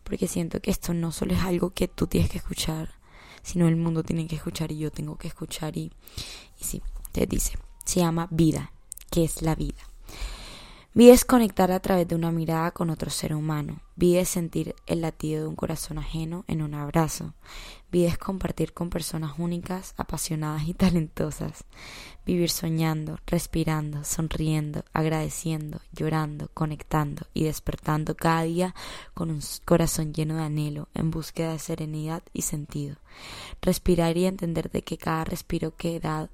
porque 0.05 0.29
siento 0.29 0.61
que 0.61 0.71
esto 0.71 0.95
no 0.95 1.13
solo 1.13 1.35
es 1.35 1.43
algo 1.43 1.71
que 1.71 1.89
tú 1.89 2.07
tienes 2.07 2.31
que 2.31 2.39
escuchar, 2.39 2.95
sino 3.43 3.69
el 3.69 3.77
mundo 3.77 4.03
tiene 4.03 4.27
que 4.27 4.37
escuchar 4.37 4.73
y 4.73 4.79
yo 4.79 4.91
tengo 4.91 5.17
que 5.17 5.29
escuchar. 5.29 5.77
Y, 5.77 5.93
y 6.61 6.65
sí, 6.65 6.83
te 7.13 7.27
dice, 7.27 7.59
se 7.85 8.01
llama 8.01 8.29
vida, 8.31 8.73
que 9.11 9.25
es 9.25 9.43
la 9.43 9.55
vida. 9.55 9.83
Vida 10.95 11.13
es 11.13 11.27
conectar 11.27 11.71
a 11.73 11.81
través 11.81 12.09
de 12.09 12.15
una 12.15 12.33
mirada 12.33 12.71
con 12.71 12.89
otro 12.89 13.11
ser 13.11 13.35
humano. 13.35 13.83
Vida 13.97 14.21
es 14.21 14.31
sentir 14.31 14.75
el 14.87 15.03
latido 15.03 15.43
de 15.43 15.49
un 15.49 15.55
corazón 15.55 15.99
ajeno 15.99 16.47
en 16.49 16.63
un 16.63 16.73
abrazo. 16.73 17.35
Vida 17.93 18.09
es 18.09 18.19
compartir 18.19 18.73
con 18.73 18.91
personas 18.91 19.35
únicas, 19.39 19.95
apasionadas 19.97 20.67
y 20.67 20.75
talentosas. 20.75 21.65
Vivir 22.27 22.51
soñando, 22.51 23.21
respirando, 23.27 24.03
sonriendo, 24.03 24.85
agradeciendo, 24.93 25.81
llorando, 25.93 26.51
conectando 26.53 27.27
y 27.33 27.45
despertando 27.45 28.17
cada 28.17 28.43
día 28.43 28.75
con 29.15 29.31
un 29.31 29.41
corazón 29.65 30.13
lleno 30.13 30.37
de 30.37 30.43
anhelo, 30.43 30.89
en 30.95 31.13
búsqueda 31.13 31.53
de 31.53 31.61
serenidad 31.61 32.23
y 32.33 32.43
sentido. 32.43 32.97
Respirar 33.63 34.17
y 34.17 34.27
entender 34.27 34.71
de 34.71 34.83
que 34.83 34.99
cada 34.99 35.25
respiro 35.25 35.77
que 35.77 36.01
dado 36.01 36.29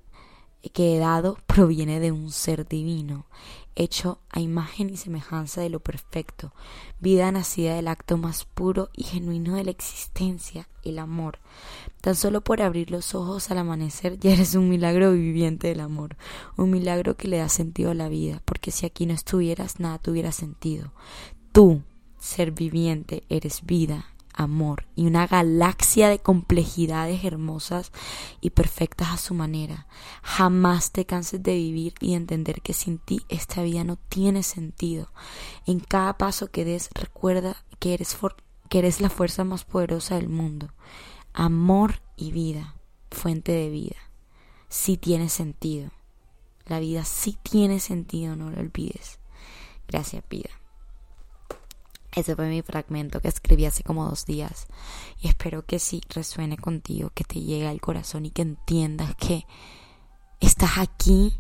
que 0.71 0.95
he 0.95 0.99
dado 0.99 1.39
proviene 1.47 2.01
de 2.01 2.13
un 2.13 2.31
ser 2.31 2.67
divino, 2.67 3.27
hecho 3.77 4.19
a 4.31 4.41
imagen 4.41 4.91
y 4.91 4.97
semejanza 4.97 5.61
de 5.61 5.71
lo 5.71 5.81
perfecto, 5.81 6.53
vida 7.01 7.31
nacida 7.33 7.75
del 7.75 7.89
acto 7.89 8.17
más 8.17 8.45
puro 8.45 8.91
y 8.95 9.05
genuino 9.05 9.57
de 9.57 9.65
la 9.65 9.71
existencia, 9.71 10.69
el 10.85 10.99
amor. 10.99 11.39
Tan 12.01 12.15
solo 12.15 12.41
por 12.43 12.63
abrir 12.63 12.91
los 12.91 13.15
ojos 13.15 13.51
al 13.51 13.59
amanecer 13.59 14.19
ya 14.19 14.33
eres 14.33 14.55
un 14.55 14.69
milagro 14.69 15.13
viviente 15.13 15.69
del 15.69 15.81
amor, 15.81 16.17
un 16.57 16.71
milagro 16.71 17.17
que 17.17 17.29
le 17.29 17.39
da 17.39 17.49
sentido 17.49 17.93
a 17.93 17.95
la 17.95 18.09
vida, 18.09 18.43
porque 18.45 18.71
si 18.71 18.87
aquí 18.87 19.07
no 19.07 19.15
estuvieras 19.15 19.81
nada 19.81 19.99
tuviera 19.99 20.33
sentido. 20.33 20.93
Tú, 21.53 21.83
ser 22.19 22.53
viviente, 22.53 23.25
eres 23.29 23.65
vida, 23.65 24.07
amor 24.35 24.87
y 24.95 25.07
una 25.07 25.27
galaxia 25.27 26.09
de 26.09 26.19
complejidades 26.19 27.25
hermosas 27.25 27.93
y 28.41 28.51
perfectas 28.51 29.11
a 29.11 29.17
su 29.17 29.35
manera. 29.35 29.87
Jamás 30.23 30.93
te 30.93 31.07
canses 31.07 31.43
de 31.43 31.55
vivir 31.55 31.95
y 32.01 32.15
entender 32.15 32.63
que 32.63 32.73
sin 32.73 32.99
ti 32.99 33.21
esta 33.29 33.63
vida 33.63 33.85
no 33.85 33.97
tiene 33.97 34.43
sentido. 34.43 35.13
En 35.67 35.81
cada 35.81 36.17
paso 36.19 36.51
que 36.51 36.65
des 36.65 36.91
recuerda 36.95 37.65
que 37.79 37.95
eres, 37.95 38.17
que 38.69 38.79
eres 38.79 39.01
la 39.01 39.11
fuerza 39.11 39.45
más 39.45 39.65
poderosa 39.65 40.17
del 40.17 40.29
mundo. 40.29 40.73
Amor 41.35 42.03
y 42.17 42.33
vida, 42.33 42.77
fuente 43.11 43.53
de 43.53 43.71
vida. 43.71 43.97
Sí 44.69 44.97
tiene 44.97 45.29
sentido. 45.29 45.91
La 46.67 46.81
vida 46.81 47.05
sí 47.05 47.37
tiene 47.43 47.81
sentido, 47.81 48.37
no 48.37 48.51
lo 48.51 48.61
olvides. 48.61 49.19
Gracias, 49.89 50.23
vida. 50.31 50.51
Ese 52.15 52.37
fue 52.37 52.49
mi 52.49 52.61
fragmento 52.63 53.21
que 53.21 53.29
escribí 53.29 53.65
hace 53.65 53.83
como 53.83 54.05
dos 54.05 54.27
días 54.27 54.67
y 55.21 55.29
espero 55.29 55.65
que 55.65 55.79
sí 55.79 56.03
resuene 56.11 56.59
contigo, 56.59 57.11
que 57.15 57.25
te 57.25 57.41
llegue 57.41 57.67
al 57.67 57.81
corazón 57.81 58.27
y 58.27 58.31
que 58.31 58.43
entiendas 58.43 59.15
que 59.17 59.47
estás 60.39 60.77
aquí 60.77 61.35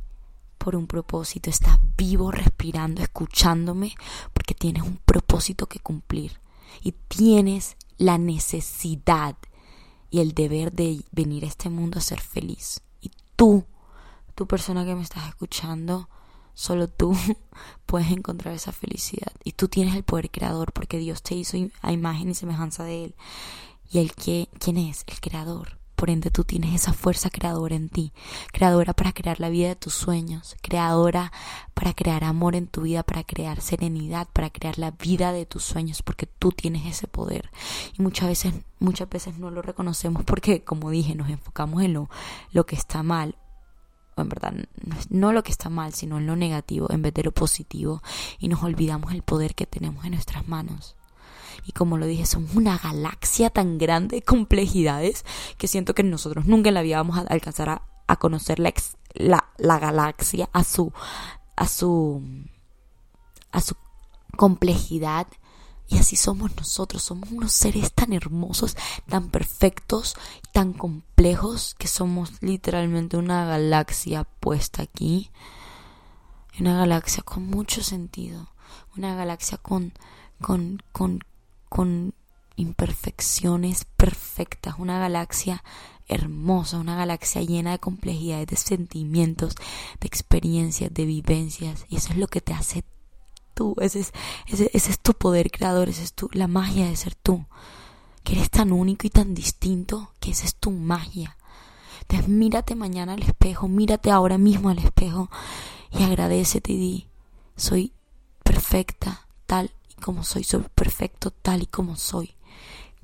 por 0.56 0.76
un 0.76 0.86
propósito, 0.86 1.50
estás 1.50 1.78
vivo, 1.96 2.30
respirando, 2.30 3.02
escuchándome, 3.02 3.94
porque 4.32 4.54
tienes 4.54 4.84
un 4.84 4.96
propósito 5.04 5.66
que 5.66 5.80
cumplir 5.80 6.40
y 6.82 6.92
tienes 7.08 7.76
la 7.98 8.16
necesidad 8.16 9.36
y 10.10 10.20
el 10.20 10.32
deber 10.32 10.72
de 10.72 11.04
venir 11.10 11.44
a 11.44 11.48
este 11.48 11.68
mundo 11.68 11.98
a 11.98 12.02
ser 12.02 12.20
feliz. 12.20 12.80
Y 13.00 13.10
tú, 13.34 13.66
tu 14.34 14.46
persona 14.46 14.84
que 14.84 14.94
me 14.94 15.02
estás 15.02 15.26
escuchando, 15.28 16.08
Solo 16.54 16.88
tú 16.88 17.16
puedes 17.86 18.10
encontrar 18.10 18.54
esa 18.54 18.72
felicidad. 18.72 19.32
Y 19.44 19.52
tú 19.52 19.68
tienes 19.68 19.94
el 19.94 20.02
poder 20.02 20.30
creador 20.30 20.72
porque 20.72 20.98
Dios 20.98 21.22
te 21.22 21.34
hizo 21.34 21.56
a 21.80 21.92
imagen 21.92 22.30
y 22.30 22.34
semejanza 22.34 22.84
de 22.84 23.04
Él. 23.04 23.14
Y 23.90 23.98
el 23.98 24.14
que, 24.14 24.48
¿quién 24.58 24.78
es? 24.78 25.04
El 25.06 25.20
creador. 25.20 25.78
Por 26.02 26.10
ende, 26.10 26.32
tú 26.32 26.42
tienes 26.42 26.74
esa 26.74 26.92
fuerza 26.92 27.30
creadora 27.30 27.76
en 27.76 27.88
ti. 27.88 28.12
Creadora 28.52 28.92
para 28.92 29.12
crear 29.12 29.38
la 29.38 29.50
vida 29.50 29.68
de 29.68 29.76
tus 29.76 29.94
sueños. 29.94 30.56
Creadora 30.60 31.30
para 31.74 31.92
crear 31.94 32.24
amor 32.24 32.56
en 32.56 32.66
tu 32.66 32.82
vida, 32.82 33.04
para 33.04 33.22
crear 33.22 33.60
serenidad, 33.60 34.26
para 34.32 34.50
crear 34.50 34.78
la 34.78 34.90
vida 34.90 35.30
de 35.30 35.46
tus 35.46 35.62
sueños, 35.62 36.02
porque 36.02 36.26
tú 36.26 36.50
tienes 36.50 36.86
ese 36.86 37.06
poder. 37.06 37.50
Y 37.96 38.02
muchas 38.02 38.26
veces, 38.28 38.54
muchas 38.80 39.08
veces 39.08 39.38
no 39.38 39.52
lo 39.52 39.62
reconocemos 39.62 40.24
porque, 40.24 40.64
como 40.64 40.90
dije, 40.90 41.14
nos 41.14 41.28
enfocamos 41.28 41.84
en 41.84 41.92
lo, 41.92 42.10
lo 42.50 42.66
que 42.66 42.74
está 42.74 43.04
mal 43.04 43.36
en 44.16 44.28
verdad 44.28 44.52
no 45.10 45.32
lo 45.32 45.42
que 45.42 45.52
está 45.52 45.68
mal, 45.68 45.94
sino 45.94 46.18
en 46.18 46.26
lo 46.26 46.36
negativo 46.36 46.90
en 46.90 47.02
vez 47.02 47.14
de 47.14 47.22
lo 47.24 47.32
positivo 47.32 48.02
y 48.38 48.48
nos 48.48 48.62
olvidamos 48.62 49.12
el 49.12 49.22
poder 49.22 49.54
que 49.54 49.66
tenemos 49.66 50.04
en 50.04 50.12
nuestras 50.12 50.46
manos. 50.48 50.96
Y 51.64 51.72
como 51.72 51.96
lo 51.96 52.06
dije, 52.06 52.26
somos 52.26 52.54
una 52.54 52.78
galaxia 52.78 53.50
tan 53.50 53.78
grande 53.78 54.16
de 54.16 54.22
complejidades 54.22 55.24
que 55.58 55.68
siento 55.68 55.94
que 55.94 56.02
nosotros 56.02 56.46
nunca 56.46 56.68
en 56.68 56.74
la 56.74 56.82
vida 56.82 56.96
vamos 56.96 57.18
a 57.18 57.20
alcanzar 57.22 57.68
a, 57.68 57.82
a 58.06 58.16
conocer 58.16 58.58
la, 58.58 58.72
la, 59.14 59.44
la 59.58 59.78
galaxia 59.78 60.48
a 60.52 60.64
su, 60.64 60.92
a 61.56 61.68
su, 61.68 62.22
a 63.52 63.60
su 63.60 63.76
complejidad 64.36 65.26
y 65.88 65.98
así 65.98 66.16
somos 66.16 66.54
nosotros, 66.56 67.02
somos 67.02 67.30
unos 67.30 67.52
seres 67.52 67.92
tan 67.92 68.12
hermosos, 68.12 68.76
tan 69.08 69.28
perfectos, 69.28 70.16
tan 70.52 70.72
complejos, 70.72 71.74
que 71.78 71.88
somos 71.88 72.32
literalmente 72.40 73.16
una 73.16 73.44
galaxia 73.44 74.24
puesta 74.24 74.82
aquí. 74.82 75.30
Una 76.60 76.76
galaxia 76.76 77.22
con 77.22 77.46
mucho 77.46 77.82
sentido, 77.82 78.50
una 78.96 79.14
galaxia 79.14 79.58
con, 79.58 79.92
con, 80.40 80.82
con, 80.92 81.20
con 81.68 82.14
imperfecciones 82.56 83.86
perfectas, 83.96 84.74
una 84.78 84.98
galaxia 84.98 85.64
hermosa, 86.08 86.78
una 86.78 86.96
galaxia 86.96 87.42
llena 87.42 87.72
de 87.72 87.78
complejidades, 87.78 88.46
de 88.46 88.56
sentimientos, 88.56 89.54
de 90.00 90.06
experiencias, 90.06 90.92
de 90.92 91.06
vivencias, 91.06 91.86
y 91.88 91.96
eso 91.96 92.12
es 92.12 92.18
lo 92.18 92.28
que 92.28 92.40
te 92.40 92.52
hace 92.52 92.84
ese 93.80 94.00
es, 94.46 94.98
tu 95.00 95.14
poder 95.14 95.50
creador, 95.50 95.88
es 95.88 96.12
tu, 96.12 96.28
la 96.32 96.48
magia 96.48 96.86
de 96.86 96.96
ser 96.96 97.14
tú, 97.14 97.44
que 98.24 98.34
eres 98.34 98.50
tan 98.50 98.72
único 98.72 99.06
y 99.06 99.10
tan 99.10 99.34
distinto, 99.34 100.12
que 100.20 100.30
esa 100.30 100.44
es 100.44 100.56
tu 100.56 100.70
magia. 100.70 101.36
Entonces 102.02 102.28
mírate 102.28 102.74
mañana 102.74 103.14
al 103.14 103.22
espejo, 103.22 103.68
mírate 103.68 104.10
ahora 104.10 104.38
mismo 104.38 104.70
al 104.70 104.78
espejo 104.78 105.30
y 105.90 106.02
agradecete 106.02 106.72
y 106.72 106.76
di, 106.76 107.08
soy 107.56 107.92
perfecta 108.42 109.26
tal 109.46 109.70
y 109.88 110.00
como 110.00 110.24
soy, 110.24 110.44
soy 110.44 110.64
perfecto 110.74 111.30
tal 111.30 111.62
y 111.62 111.66
como 111.66 111.96
soy. 111.96 112.34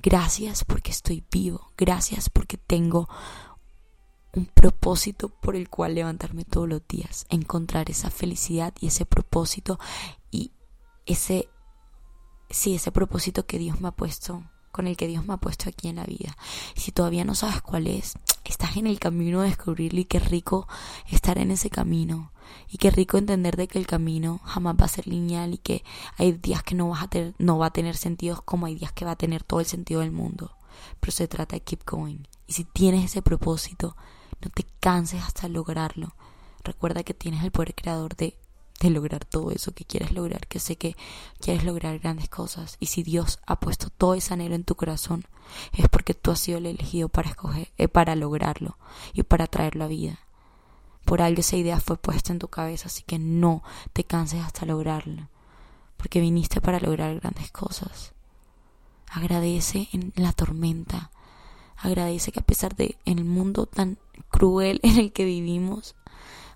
Gracias 0.01 0.63
porque 0.63 0.91
estoy 0.91 1.23
vivo, 1.31 1.71
gracias 1.77 2.29
porque 2.29 2.57
tengo 2.57 3.09
un 4.33 4.45
propósito 4.45 5.29
por 5.29 5.55
el 5.55 5.69
cual 5.69 5.95
levantarme 5.95 6.45
todos 6.45 6.69
los 6.69 6.87
días, 6.87 7.25
encontrar 7.29 7.89
esa 7.89 8.09
felicidad 8.09 8.73
y 8.79 8.87
ese 8.87 9.05
propósito 9.05 9.79
ese 11.09 11.49
sí, 12.49 12.75
ese 12.75 12.91
propósito 12.91 13.45
que 13.45 13.59
Dios 13.59 13.79
me 13.81 13.89
ha 13.89 13.91
puesto, 13.91 14.43
con 14.71 14.87
el 14.87 14.97
que 14.97 15.07
Dios 15.07 15.25
me 15.25 15.33
ha 15.33 15.37
puesto 15.37 15.69
aquí 15.69 15.87
en 15.87 15.97
la 15.97 16.05
vida. 16.05 16.35
Si 16.75 16.91
todavía 16.91 17.25
no 17.25 17.35
sabes 17.35 17.61
cuál 17.61 17.87
es, 17.87 18.17
estás 18.43 18.77
en 18.77 18.87
el 18.87 18.99
camino 18.99 19.41
de 19.41 19.49
descubrirlo 19.49 19.99
y 19.99 20.05
qué 20.05 20.19
rico 20.19 20.67
estar 21.07 21.37
en 21.37 21.51
ese 21.51 21.69
camino. 21.69 22.31
Y 22.67 22.77
qué 22.77 22.89
rico 22.89 23.17
entender 23.17 23.57
de 23.57 23.67
que 23.67 23.77
el 23.77 23.85
camino 23.85 24.39
jamás 24.43 24.75
va 24.79 24.85
a 24.85 24.89
ser 24.89 25.07
lineal 25.07 25.53
y 25.53 25.57
que 25.59 25.83
hay 26.17 26.31
días 26.31 26.63
que 26.63 26.73
no 26.73 26.89
vas 26.89 27.03
a 27.03 27.07
tener, 27.07 27.35
no 27.37 27.59
va 27.59 27.67
a 27.67 27.73
tener 27.73 27.95
sentido 27.95 28.41
como 28.43 28.65
hay 28.65 28.75
días 28.75 28.91
que 28.91 29.05
va 29.05 29.11
a 29.11 29.17
tener 29.17 29.43
todo 29.43 29.59
el 29.59 29.67
sentido 29.67 30.01
del 30.01 30.11
mundo. 30.11 30.55
Pero 30.99 31.11
se 31.11 31.27
trata 31.27 31.55
de 31.55 31.61
keep 31.61 31.85
going. 31.85 32.23
Y 32.47 32.53
si 32.53 32.63
tienes 32.63 33.05
ese 33.05 33.21
propósito, 33.21 33.95
no 34.41 34.49
te 34.49 34.65
canses 34.79 35.21
hasta 35.21 35.47
lograrlo. 35.47 36.15
Recuerda 36.63 37.03
que 37.03 37.13
tienes 37.13 37.43
el 37.43 37.51
poder 37.51 37.75
creador 37.75 38.15
de 38.15 38.38
de 38.79 38.89
lograr 38.89 39.25
todo 39.25 39.51
eso 39.51 39.73
que 39.73 39.85
quieres 39.85 40.11
lograr, 40.11 40.47
que 40.47 40.59
sé 40.59 40.77
que 40.77 40.95
quieres 41.39 41.63
lograr 41.63 41.99
grandes 41.99 42.29
cosas. 42.29 42.77
Y 42.79 42.87
si 42.87 43.03
Dios 43.03 43.39
ha 43.45 43.59
puesto 43.59 43.89
todo 43.89 44.13
ese 44.13 44.33
anhelo 44.33 44.55
en 44.55 44.63
tu 44.63 44.75
corazón, 44.75 45.25
es 45.73 45.87
porque 45.89 46.13
tú 46.13 46.31
has 46.31 46.39
sido 46.39 46.59
el 46.59 46.65
elegido 46.65 47.09
para 47.09 47.29
escoger, 47.29 47.71
eh, 47.77 47.87
para 47.87 48.15
lograrlo 48.15 48.77
y 49.13 49.23
para 49.23 49.47
traerlo 49.47 49.85
a 49.85 49.87
vida. 49.87 50.19
Por 51.05 51.21
algo 51.21 51.41
esa 51.41 51.57
idea 51.57 51.79
fue 51.79 51.97
puesta 51.97 52.31
en 52.31 52.39
tu 52.39 52.47
cabeza, 52.47 52.87
así 52.87 53.03
que 53.03 53.19
no 53.19 53.63
te 53.93 54.03
canses 54.03 54.43
hasta 54.43 54.65
lograrlo, 54.65 55.27
porque 55.97 56.21
viniste 56.21 56.61
para 56.61 56.79
lograr 56.79 57.19
grandes 57.19 57.51
cosas. 57.51 58.13
Agradece 59.09 59.89
en 59.91 60.13
la 60.15 60.33
tormenta. 60.33 61.09
Agradece 61.77 62.31
que 62.31 62.41
a 62.41 62.45
pesar 62.45 62.75
de 62.75 62.97
en 63.05 63.19
el 63.19 63.25
mundo 63.25 63.65
tan 63.65 63.97
cruel 64.29 64.79
en 64.83 64.99
el 64.99 65.11
que 65.11 65.25
vivimos, 65.25 65.95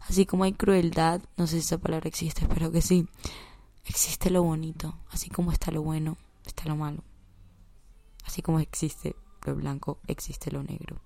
Así 0.07 0.25
como 0.25 0.43
hay 0.43 0.53
crueldad, 0.53 1.21
no 1.37 1.47
sé 1.47 1.53
si 1.53 1.59
esa 1.67 1.77
palabra 1.77 2.09
existe, 2.09 2.41
espero 2.41 2.71
que 2.71 2.81
sí, 2.81 3.07
existe 3.85 4.29
lo 4.29 4.43
bonito, 4.43 4.97
así 5.09 5.29
como 5.29 5.51
está 5.51 5.71
lo 5.71 5.81
bueno, 5.81 6.17
está 6.45 6.65
lo 6.65 6.75
malo. 6.75 7.03
Así 8.25 8.41
como 8.41 8.59
existe 8.59 9.15
lo 9.45 9.55
blanco, 9.55 9.99
existe 10.07 10.51
lo 10.51 10.63
negro. 10.63 11.01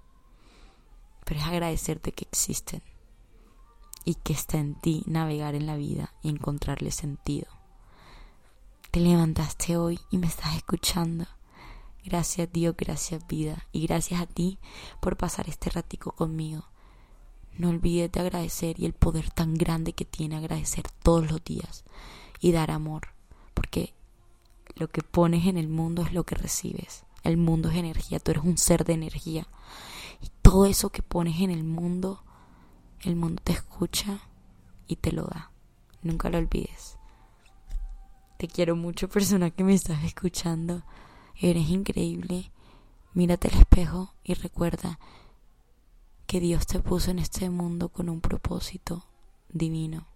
Pero 1.26 1.40
es 1.40 1.46
agradecerte 1.46 2.12
que 2.12 2.26
existen 2.26 2.82
y 4.04 4.16
que 4.16 4.34
está 4.34 4.58
en 4.58 4.76
ti 4.76 5.04
navegar 5.06 5.54
en 5.54 5.68
la 5.68 5.76
vida 5.76 6.14
y 6.24 6.30
encontrarle 6.30 6.92
sentido. 6.92 7.48
Te 8.92 9.00
levantaste 9.00 9.78
hoy 9.78 10.00
y 10.10 10.18
me 10.18 10.28
estás 10.28 10.56
escuchando. 10.56 11.28
Gracias 12.04 12.52
Dios, 12.52 12.76
gracias 12.78 13.28
vida 13.28 13.68
y 13.72 13.86
gracias 13.86 14.22
a 14.22 14.26
ti 14.26 14.60
por 15.02 15.18
pasar 15.18 15.50
este 15.50 15.70
ratico 15.70 16.14
conmigo 16.14 16.66
no 17.58 17.70
olvides 17.70 18.12
de 18.12 18.20
agradecer 18.20 18.80
y 18.80 18.86
el 18.86 18.94
poder 18.94 19.30
tan 19.32 19.56
grande 19.56 19.94
que 19.94 20.06
tiene 20.06 20.38
agradecer 20.38 20.86
todos 21.04 21.30
los 21.30 21.44
días 21.44 21.84
y 22.40 22.52
dar 22.52 22.72
amor, 22.72 23.10
porque 23.54 23.94
lo 24.76 24.90
que 24.90 25.02
pones 25.02 25.48
en 25.48 25.58
el 25.58 25.68
mundo 25.68 26.04
es 26.04 26.14
lo 26.14 26.24
que 26.24 26.36
recibes. 26.36 27.04
El 27.24 27.38
mundo 27.38 27.70
es 27.70 27.78
energía, 27.78 28.20
tú 28.20 28.32
eres 28.32 28.44
un 28.44 28.58
ser 28.58 28.86
de 28.86 28.94
energía. 28.94 29.48
Y 30.22 30.30
todo 30.42 30.66
eso 30.66 30.92
que 30.92 31.02
pones 31.02 31.42
en 31.42 31.52
el 31.52 31.64
mundo, 31.64 32.24
el 33.02 33.16
mundo 33.16 33.42
te 33.44 33.54
escucha 33.54 34.22
y 34.88 34.98
te 34.98 35.12
lo 35.12 35.24
da. 35.24 35.52
Nunca 36.04 36.30
lo 36.30 36.38
olvides. 36.38 36.98
Te 38.38 38.48
quiero 38.48 38.76
mucho, 38.76 39.10
persona 39.10 39.50
que 39.50 39.64
me 39.64 39.74
estás 39.74 40.04
escuchando. 40.04 40.84
Eres 41.36 41.70
increíble. 41.70 42.52
Mírate 43.14 43.48
al 43.48 43.60
espejo 43.60 44.14
y 44.24 44.36
recuerda 44.36 45.00
que 46.28 46.42
Dios 46.42 46.68
te 46.68 46.82
puso 46.82 47.10
en 47.10 47.20
este 47.20 47.50
mundo 47.50 47.90
con 47.90 48.10
un 48.10 48.20
propósito 48.20 49.06
divino. 49.50 50.08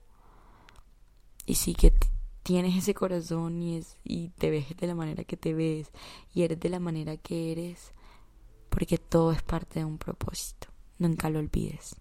Y 1.46 1.56
sí 1.56 1.74
que 1.74 1.94
tienes 2.44 2.75
ese 2.75 2.94
corazón 2.94 3.62
y, 3.62 3.77
es, 3.77 3.98
y 4.03 4.30
te 4.30 4.50
ves 4.50 4.75
de 4.75 4.88
la 4.88 4.96
manera 4.96 5.24
que 5.24 5.38
te 5.38 5.53
ves 5.53 5.89
y 6.34 6.43
eres 6.43 6.60
de 6.60 6.69
la 6.69 6.80
manera 6.80 7.15
que 7.15 7.54
eres, 7.54 7.93
porque 8.69 8.97
todo 8.97 9.32
es 9.32 9.41
parte 9.41 9.80
de 9.80 9.86
un 9.86 9.97
propósito. 9.97 10.67
Nunca 11.00 11.30
lo 11.30 11.39
olvides. 11.39 11.95